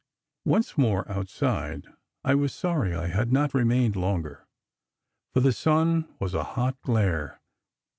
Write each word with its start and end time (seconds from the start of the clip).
Once 0.45 0.79
more 0.79 1.07
outside, 1.11 1.87
I 2.23 2.33
was 2.33 2.55
sorry 2.55 2.95
I 2.95 3.05
had 3.05 3.31
not 3.31 3.53
remained 3.53 3.95
longer, 3.95 4.47
for 5.31 5.41
the 5.41 5.53
sun 5.53 6.11
was 6.19 6.33
a 6.33 6.43
hot 6.55 6.81
glare. 6.81 7.39